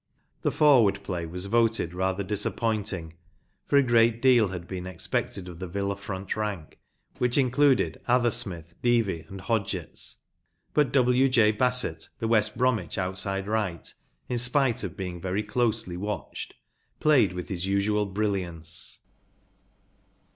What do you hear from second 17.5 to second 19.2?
usual brilliance.